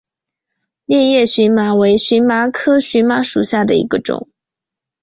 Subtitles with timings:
[0.85, 4.29] 裂叶荨麻为荨麻科荨麻属下的一个种。